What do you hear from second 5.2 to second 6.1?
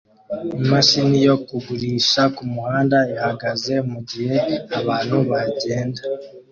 bagenda